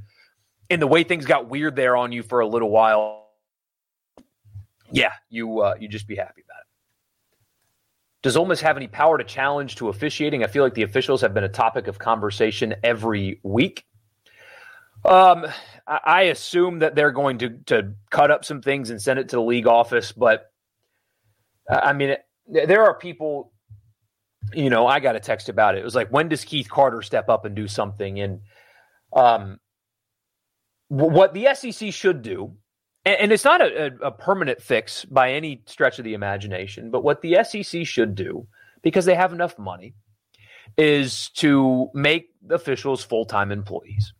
[0.71, 3.29] and the way things got weird there on you for a little while
[4.91, 6.67] yeah you uh, you just be happy about it
[8.23, 10.45] does Ole Miss have any power to challenge to officiating?
[10.45, 13.85] I feel like the officials have been a topic of conversation every week.
[15.05, 15.47] Um,
[15.89, 19.37] I assume that they're going to to cut up some things and send it to
[19.37, 20.53] the league office, but
[21.69, 23.53] I mean, there are people.
[24.53, 25.79] You know, I got a text about it.
[25.79, 28.21] It was like, when does Keith Carter step up and do something?
[28.21, 28.41] And
[29.13, 29.61] um,
[30.93, 32.53] what the SEC should do,
[33.07, 37.23] and, it's not a, a permanent fix by any stretch of the imagination, but what
[37.23, 38.47] the SEC should do,
[38.83, 39.95] because they have enough money,
[40.77, 44.13] is to make officials full time employees.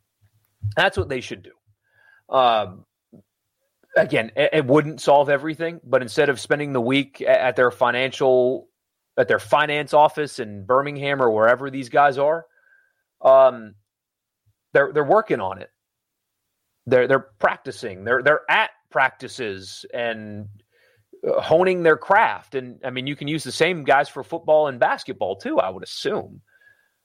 [0.75, 2.35] That's what they should do.
[2.35, 2.85] Um,
[3.95, 8.67] again, it, it, wouldn't solve everything, but instead of spending the week at their financial
[9.15, 12.47] at their finance office in Birmingham or wherever these guys are,
[13.21, 13.75] um,
[14.73, 15.69] they're they're working on it.
[16.85, 18.03] They're they're practicing.
[18.03, 20.47] They're they're at practices and
[21.25, 22.55] uh, honing their craft.
[22.55, 25.59] And I mean, you can use the same guys for football and basketball too.
[25.59, 26.41] I would assume.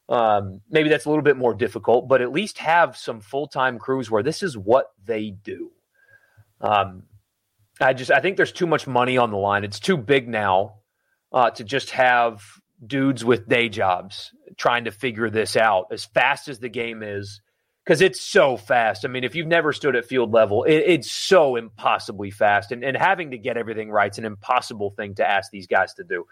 [0.09, 3.79] Um, maybe that's a little bit more difficult, but at least have some full time
[3.79, 5.71] crews where this is what they do.
[6.61, 7.05] Um,
[7.81, 9.65] I just I think there's too much money on the line.
[9.65, 10.77] It's too big now
[11.33, 12.43] uh, to just have
[12.85, 15.87] dudes with day jobs trying to figure this out.
[15.93, 17.41] As fast as the game is,
[17.89, 19.07] because it's so fast.
[19.07, 22.85] I mean, if you've never stood at field level, it, it's so impossibly fast, and,
[22.85, 26.05] and having to get everything right is an impossible thing to ask these guys to
[26.05, 26.27] do.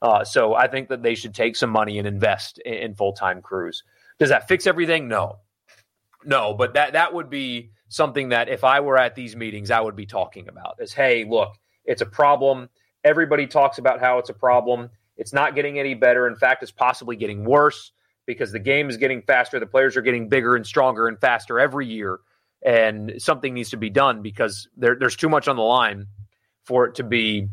[0.00, 3.12] Uh, so I think that they should take some money and invest in, in full
[3.12, 3.82] time crews.
[4.18, 5.06] Does that fix everything?
[5.06, 5.40] No,
[6.24, 9.80] no, but that that would be something that if I were at these meetings, I
[9.80, 10.76] would be talking about.
[10.80, 12.70] Is hey, look, it's a problem.
[13.04, 14.88] Everybody talks about how it's a problem.
[15.18, 16.26] It's not getting any better.
[16.26, 17.92] In fact, it's possibly getting worse
[18.26, 19.58] because the game is getting faster.
[19.58, 22.18] The players are getting bigger and stronger and faster every year.
[22.64, 26.06] And something needs to be done because there, there's too much on the line
[26.64, 27.48] for it to be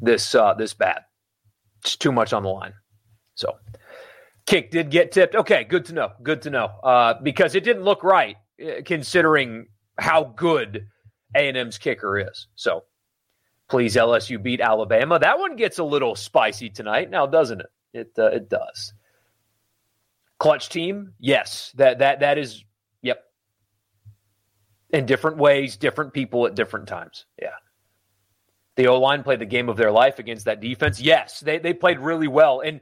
[0.00, 1.00] this uh, this bad.
[1.80, 2.74] It's too much on the line.
[3.34, 3.56] So,
[4.46, 5.34] kick did get tipped.
[5.34, 6.10] Okay, good to know.
[6.22, 9.66] Good to know uh, because it didn't look right uh, considering
[9.98, 10.86] how good
[11.34, 12.46] A and M's kicker is.
[12.54, 12.84] So,
[13.68, 15.18] please LSU beat Alabama.
[15.18, 17.66] That one gets a little spicy tonight now, doesn't it?
[17.92, 18.92] It uh, it does.
[20.42, 21.70] Clutch team, yes.
[21.76, 22.64] That that that is
[23.00, 23.22] yep.
[24.90, 27.26] In different ways, different people at different times.
[27.40, 27.50] Yeah.
[28.74, 31.00] The O line played the game of their life against that defense.
[31.00, 32.58] Yes, they they played really well.
[32.58, 32.80] And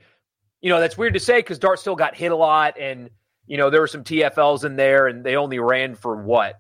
[0.63, 3.11] you know, that's weird to say because Dart still got hit a lot and
[3.47, 6.59] you know, there were some TFLs in there and they only ran for what?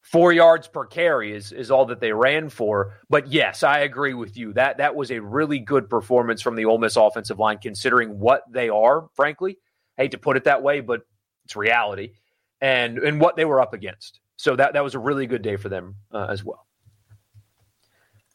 [0.00, 2.94] Four yards per carry is, is all that they ran for.
[3.08, 4.52] But yes, I agree with you.
[4.54, 8.42] That that was a really good performance from the Ole Miss offensive line, considering what
[8.50, 9.58] they are, frankly
[9.96, 11.02] hate to put it that way, but
[11.44, 12.12] it's reality,
[12.60, 14.20] and and what they were up against.
[14.36, 16.66] So that that was a really good day for them uh, as well.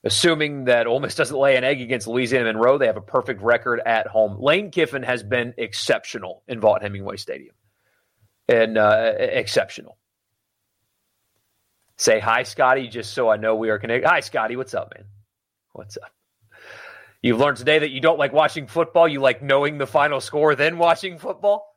[0.03, 3.41] Assuming that Ole Miss doesn't lay an egg against Louisiana Monroe, they have a perfect
[3.43, 4.37] record at home.
[4.39, 7.53] Lane Kiffin has been exceptional in Vaught Hemingway Stadium,
[8.47, 9.97] and uh, exceptional.
[11.97, 14.07] Say hi, Scotty, just so I know we are connected.
[14.07, 14.55] Hi, Scotty.
[14.55, 15.05] What's up, man?
[15.73, 16.11] What's up?
[17.21, 19.07] You've learned today that you don't like watching football.
[19.07, 21.67] You like knowing the final score, then watching football.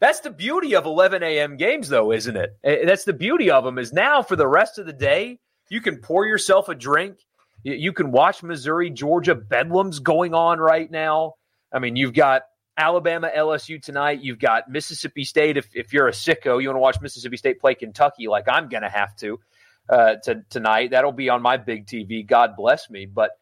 [0.00, 1.56] That's the beauty of 11 a.m.
[1.56, 2.56] games, though, isn't it?
[2.62, 3.78] Eh, that's the beauty of them.
[3.78, 7.16] Is now for the rest of the day, you can pour yourself a drink.
[7.64, 9.34] You can watch Missouri, Georgia.
[9.34, 11.34] Bedlam's going on right now.
[11.72, 12.42] I mean, you've got
[12.76, 14.20] Alabama, LSU tonight.
[14.22, 15.56] You've got Mississippi State.
[15.56, 18.68] If, if you're a sicko, you want to watch Mississippi State play Kentucky, like I'm
[18.68, 19.40] going to have to
[19.88, 20.92] uh, to tonight.
[20.92, 22.24] That'll be on my big TV.
[22.24, 23.06] God bless me.
[23.06, 23.32] But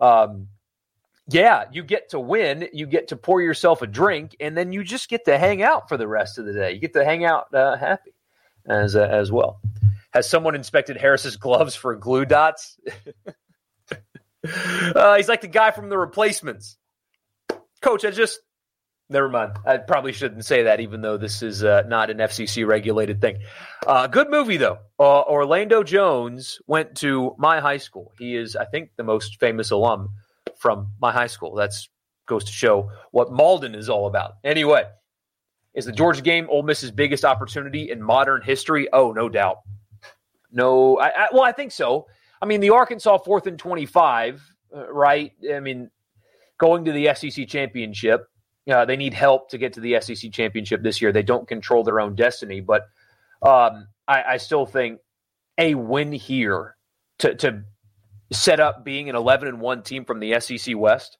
[0.00, 0.48] um,
[1.30, 4.82] yeah, you get to win, you get to pour yourself a drink, and then you
[4.84, 6.72] just get to hang out for the rest of the day.
[6.72, 8.12] You get to hang out uh, happy
[8.66, 9.60] as uh, as well.
[10.12, 12.78] Has someone inspected Harris's gloves for glue dots?
[14.94, 16.76] uh, he's like the guy from the replacements.
[17.80, 18.40] Coach, I just
[19.08, 19.52] never mind.
[19.64, 23.38] I probably shouldn't say that, even though this is uh, not an FCC regulated thing.
[23.86, 24.78] Uh, good movie though.
[24.98, 28.12] Uh, Orlando Jones went to my high school.
[28.18, 30.10] He is, I think, the most famous alum
[30.60, 31.54] from my high school.
[31.54, 31.88] That's
[32.26, 34.34] goes to show what Malden is all about.
[34.44, 34.84] Anyway,
[35.74, 38.86] is the Georgia game Ole Miss's biggest opportunity in modern history?
[38.92, 39.56] Oh, no doubt.
[40.52, 42.06] No, I, I, well, I think so.
[42.42, 44.42] I mean, the Arkansas fourth and twenty-five,
[44.76, 45.32] uh, right?
[45.52, 45.90] I mean,
[46.58, 48.28] going to the SEC championship,
[48.70, 51.12] uh, they need help to get to the SEC championship this year.
[51.12, 52.82] They don't control their own destiny, but
[53.42, 55.00] um, I, I still think
[55.56, 56.76] a win here
[57.20, 57.64] to to
[58.32, 61.18] set up being an 11 and 1 team from the SEC West.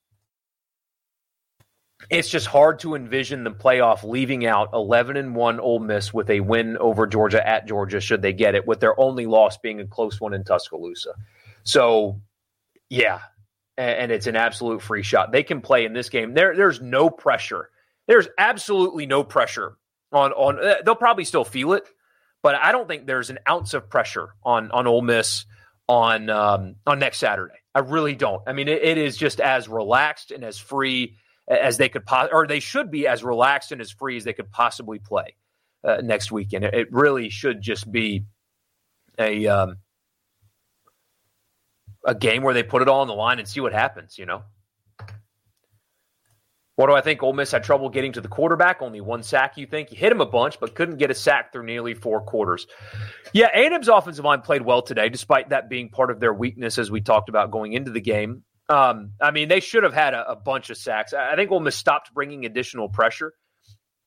[2.08, 6.30] It's just hard to envision the playoff leaving out 11 and 1 Ole Miss with
[6.30, 9.80] a win over Georgia at Georgia should they get it with their only loss being
[9.80, 11.14] a close one in Tuscaloosa.
[11.62, 12.20] So,
[12.88, 13.20] yeah,
[13.76, 15.32] and it's an absolute free shot.
[15.32, 16.34] They can play in this game.
[16.34, 17.70] There there's no pressure.
[18.06, 19.76] There's absolutely no pressure
[20.12, 21.86] on on they'll probably still feel it,
[22.42, 25.44] but I don't think there's an ounce of pressure on on Ole Miss
[25.90, 27.54] on um, on next Saturday.
[27.74, 28.42] I really don't.
[28.46, 31.16] I mean, it, it is just as relaxed and as free
[31.48, 34.32] as they could, po- or they should be as relaxed and as free as they
[34.32, 35.34] could possibly play
[35.82, 36.64] uh, next weekend.
[36.64, 38.24] It, it, really should just be
[39.18, 39.78] a um,
[42.06, 44.16] a game where they put it all on the line and see what happens.
[44.16, 44.42] You know.
[46.80, 47.22] What do I think?
[47.22, 48.80] Ole Miss had trouble getting to the quarterback.
[48.80, 49.92] Only one sack, you think?
[49.92, 52.66] You hit him a bunch, but couldn't get a sack through nearly four quarters.
[53.34, 56.90] Yeah, A&M's offensive line played well today, despite that being part of their weakness, as
[56.90, 58.44] we talked about going into the game.
[58.70, 61.12] Um, I mean, they should have had a, a, bunch of sacks.
[61.12, 63.34] I think Ole Miss stopped bringing additional pressure,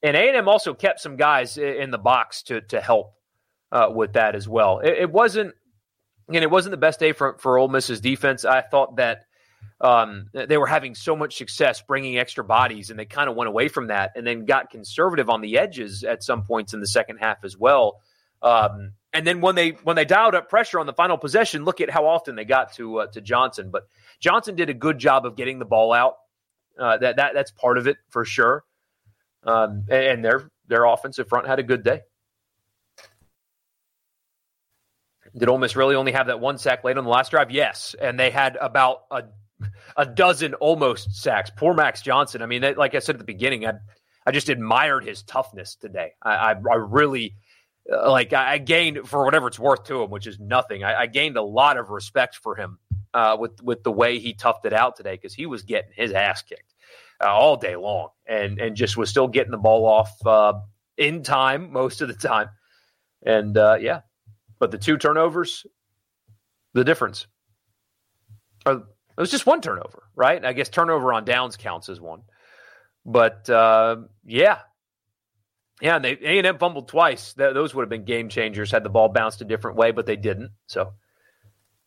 [0.01, 3.13] and A&M also kept some guys in the box to to help
[3.71, 4.79] uh, with that as well.
[4.79, 5.53] It, it wasn't,
[6.27, 8.45] and it wasn't the best day for for Ole Miss's defense.
[8.45, 9.25] I thought that
[9.81, 13.49] um, they were having so much success bringing extra bodies, and they kind of went
[13.49, 16.87] away from that, and then got conservative on the edges at some points in the
[16.87, 17.99] second half as well.
[18.41, 21.81] Um, and then when they when they dialed up pressure on the final possession, look
[21.81, 23.69] at how often they got to uh, to Johnson.
[23.71, 23.87] But
[24.19, 26.15] Johnson did a good job of getting the ball out.
[26.77, 28.63] Uh, that that that's part of it for sure.
[29.43, 32.01] Um, and, and they're their offensive front had a good day.
[35.35, 37.49] Did Ole Miss really only have that one sack late on the last drive?
[37.49, 39.23] Yes, and they had about a
[39.97, 41.51] a dozen almost sacks.
[41.55, 42.41] Poor Max Johnson.
[42.41, 43.73] I mean, they, like I said at the beginning, I
[44.25, 46.11] I just admired his toughness today.
[46.21, 47.35] I I, I really
[47.91, 50.83] uh, like I gained for whatever it's worth to him, which is nothing.
[50.83, 52.79] I, I gained a lot of respect for him
[53.13, 56.11] uh, with with the way he toughed it out today because he was getting his
[56.13, 56.73] ass kicked
[57.23, 60.53] uh, all day long and and just was still getting the ball off uh,
[60.97, 62.49] in time most of the time.
[63.25, 64.01] And uh, yeah,
[64.59, 65.65] but the two turnovers,
[66.73, 67.27] the difference.
[68.65, 68.83] Or,
[69.17, 70.43] it was just one turnover, right?
[70.43, 72.21] I guess turnover on downs counts as one.
[73.05, 74.59] But uh, yeah,
[75.81, 77.33] yeah, and they A and M fumbled twice.
[77.33, 80.05] Th- those would have been game changers had the ball bounced a different way, but
[80.05, 80.51] they didn't.
[80.67, 80.93] So,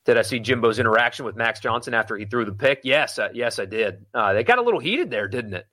[0.05, 2.81] did I see Jimbo's interaction with Max Johnson after he threw the pick?
[2.85, 4.05] Yes, uh, yes, I did.
[4.13, 5.67] Uh, they got a little heated there, didn't it?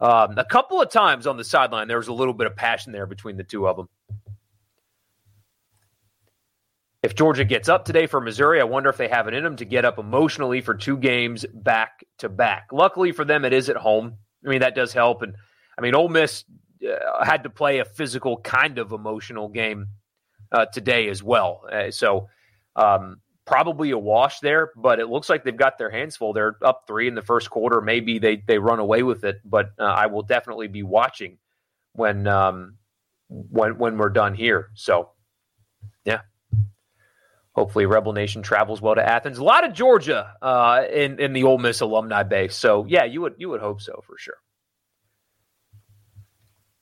[0.00, 2.92] Um, a couple of times on the sideline, there was a little bit of passion
[2.92, 3.88] there between the two of them.
[7.08, 9.56] If Georgia gets up today for Missouri, I wonder if they have it in them
[9.56, 12.68] to get up emotionally for two games back to back.
[12.70, 14.18] Luckily for them, it is at home.
[14.44, 15.22] I mean, that does help.
[15.22, 15.34] And
[15.78, 16.44] I mean, Ole Miss
[16.86, 19.86] uh, had to play a physical, kind of emotional game
[20.52, 21.62] uh, today as well.
[21.72, 22.28] Uh, so
[22.76, 26.34] um, probably a wash there, but it looks like they've got their hands full.
[26.34, 27.80] They're up three in the first quarter.
[27.80, 31.38] Maybe they they run away with it, but uh, I will definitely be watching
[31.94, 32.76] when um,
[33.28, 34.68] when when we're done here.
[34.74, 35.12] So
[36.04, 36.20] yeah.
[37.58, 39.38] Hopefully, Rebel Nation travels well to Athens.
[39.38, 42.54] A lot of Georgia uh, in in the Ole Miss alumni base.
[42.54, 44.36] So yeah, you would you would hope so for sure.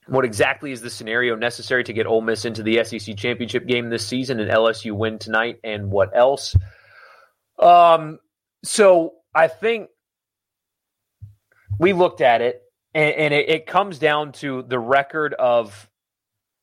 [0.06, 3.88] What exactly is the scenario necessary to get Ole Miss into the SEC championship game
[3.88, 5.60] this season and LSU win tonight?
[5.64, 6.54] And what else?
[7.58, 8.18] Um,
[8.62, 9.88] so I think
[11.78, 12.60] we looked at it,
[12.92, 15.88] and, and it, it, comes down to the record of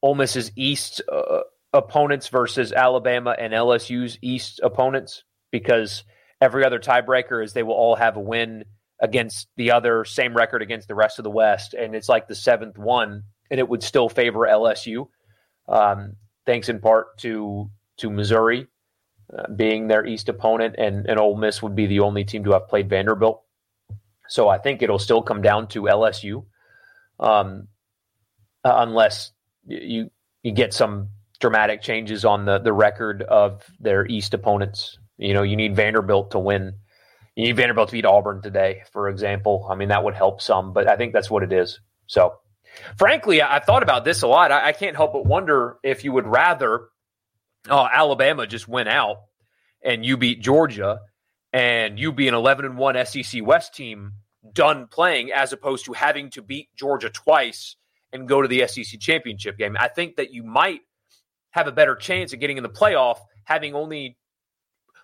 [0.04, 1.40] Ole Miss's East uh,
[1.74, 6.04] opponents versus Alabama and LSU's East opponents because
[6.40, 8.66] every other tiebreaker is they will all have a win
[9.00, 12.36] against the other same record against the rest of the West, and it's like the
[12.36, 15.08] seventh one, and it would still favor LSU,
[15.68, 16.14] um,
[16.46, 18.68] thanks in part to to Missouri
[19.38, 22.52] uh, being their East opponent, and and Ole Miss would be the only team to
[22.52, 23.42] have played Vanderbilt.
[24.28, 26.46] So I think it'll still come down to LSU,
[27.20, 27.68] um,
[28.64, 29.32] uh, unless
[29.66, 30.12] you
[30.44, 31.10] you get some
[31.44, 34.98] dramatic changes on the the record of their East opponents.
[35.18, 36.76] You know, you need Vanderbilt to win.
[37.36, 39.68] You need Vanderbilt to beat Auburn today, for example.
[39.70, 41.82] I mean, that would help some, but I think that's what it is.
[42.08, 42.36] So,
[42.98, 44.54] frankly, I've thought about this a lot.
[44.54, 46.88] I, I can't help but wonder if you would rather
[47.70, 49.18] oh, Alabama just win out
[49.84, 51.02] and you beat Georgia
[51.52, 54.14] and you be an 11 and 1 SEC West team
[54.54, 57.76] done playing as opposed to having to beat Georgia twice
[58.14, 59.76] and go to the SEC championship game.
[59.78, 60.80] I think that you might
[61.54, 64.18] have a better chance at getting in the playoff having only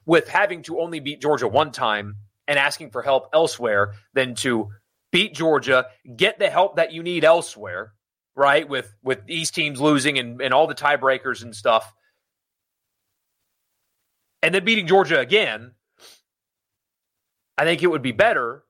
[0.06, 2.16] with having to only beat Georgia one time
[2.48, 4.70] and asking for help elsewhere than to
[5.12, 5.86] beat Georgia,
[6.16, 7.94] get the help that you need elsewhere,
[8.36, 8.68] right?
[8.68, 11.94] With with these teams losing and, and all the tiebreakers and stuff.
[14.42, 15.74] And then beating Georgia again,
[17.58, 18.64] I think it would be better,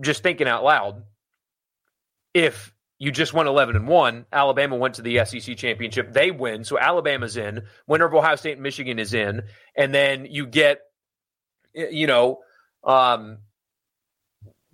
[0.00, 1.02] just thinking out loud,
[2.34, 4.26] if you just went 11 and 1.
[4.32, 6.12] Alabama went to the SEC championship.
[6.12, 6.64] They win.
[6.64, 7.62] So Alabama's in.
[7.86, 9.42] Winner of Ohio State and Michigan is in.
[9.76, 10.80] And then you get,
[11.74, 12.38] you know,
[12.84, 13.38] um,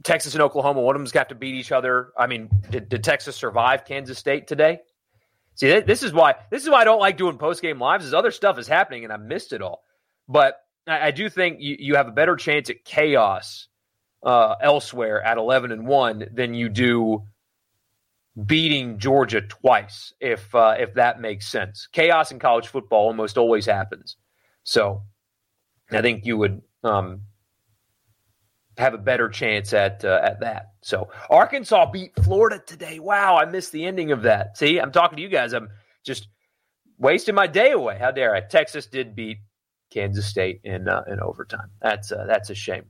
[0.04, 0.80] Texas and Oklahoma.
[0.80, 2.12] One of them's got to beat each other.
[2.16, 4.80] I mean, did, did Texas survive Kansas State today?
[5.54, 8.06] See, this is why this is why I don't like doing post game lives.
[8.06, 9.82] Is other stuff is happening and I missed it all.
[10.26, 10.56] But
[10.86, 13.68] I, I do think you, you have a better chance at chaos
[14.22, 17.24] uh, elsewhere at eleven and one than you do
[18.46, 21.88] beating Georgia twice, if uh, if that makes sense.
[21.92, 24.16] Chaos in college football almost always happens,
[24.64, 25.02] so
[25.90, 27.22] I think you would um,
[28.78, 30.72] have a better chance at uh, at that.
[30.80, 32.98] So Arkansas beat Florida today.
[32.98, 34.56] Wow, I missed the ending of that.
[34.56, 35.52] See, I'm talking to you guys.
[35.52, 35.68] I'm
[36.04, 36.28] just
[36.98, 37.98] wasting my day away.
[37.98, 38.40] How dare I?
[38.40, 39.38] Texas did beat
[39.90, 41.70] Kansas State in uh, in overtime.
[41.80, 42.84] That's uh, that's a shame.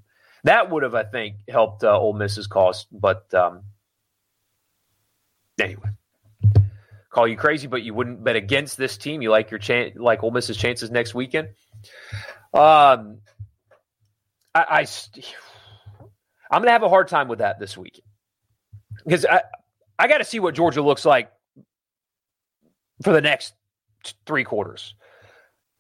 [0.45, 3.63] That would have, I think, helped uh, Ole Miss's cause, but um,
[5.61, 5.89] Anyway,
[7.11, 9.23] call you crazy, but you wouldn't bet against this team.
[9.23, 11.49] You like your chance, like Ole Miss's chances next weekend.
[12.55, 13.19] Um,
[14.55, 14.87] I, I
[16.51, 18.07] I'm to have a hard time with that this weekend
[19.05, 19.43] because I
[19.99, 21.31] I got to see what Georgia looks like
[23.03, 23.55] for the next
[24.27, 24.95] three quarters.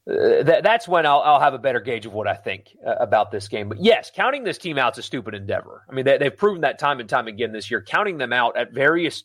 [0.08, 2.96] Uh, that, that's when I'll, I'll have a better gauge of what I think uh,
[2.98, 3.68] about this game.
[3.68, 5.82] But yes, counting this team out is a stupid endeavor.
[5.88, 7.82] I mean, they, they've proven that time and time again this year.
[7.82, 9.22] Counting them out at various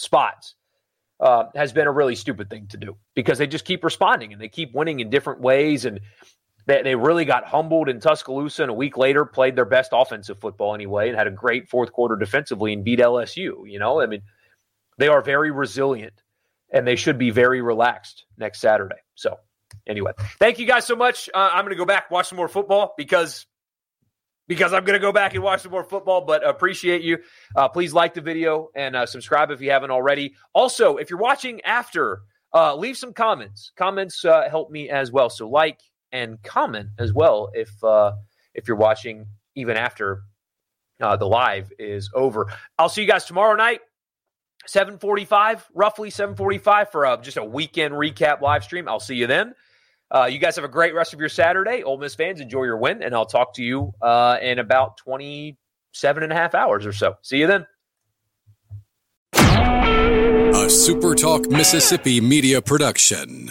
[0.00, 0.54] spots
[1.20, 4.40] uh, has been a really stupid thing to do because they just keep responding and
[4.40, 5.84] they keep winning in different ways.
[5.84, 6.00] And
[6.66, 10.40] they, they really got humbled in Tuscaloosa and a week later played their best offensive
[10.40, 13.70] football anyway and had a great fourth quarter defensively and beat LSU.
[13.70, 14.22] You know, I mean,
[14.98, 16.22] they are very resilient
[16.72, 19.00] and they should be very relaxed next Saturday.
[19.14, 19.38] So,
[19.86, 21.28] anyway, thank you guys so much.
[21.34, 23.46] Uh, I'm going to go back watch some more football because
[24.50, 26.22] because I'm going to go back and watch some more football.
[26.22, 27.18] But appreciate you.
[27.54, 30.34] Uh, please like the video and uh, subscribe if you haven't already.
[30.52, 32.22] Also, if you're watching after,
[32.52, 33.70] uh, leave some comments.
[33.76, 35.30] Comments uh, help me as well.
[35.30, 35.78] So like
[36.10, 38.10] and comment as well if uh,
[38.52, 39.24] if you're watching
[39.54, 40.22] even after
[41.00, 42.52] uh, the live is over.
[42.76, 43.82] I'll see you guys tomorrow night.
[44.66, 49.54] 745 roughly 745 for a, just a weekend recap live stream i'll see you then
[50.12, 51.82] uh, you guys have a great rest of your Saturday.
[51.82, 56.22] Ole Miss fans, enjoy your win, and I'll talk to you uh, in about 27
[56.22, 57.16] and a half hours or so.
[57.22, 57.66] See you then.
[59.32, 63.50] A SuperTalk Mississippi media production.